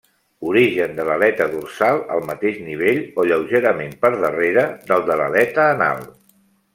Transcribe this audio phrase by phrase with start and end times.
[0.51, 6.03] Origen de l'aleta dorsal al mateix nivell o lleugerament per darrere del de l'aleta anal.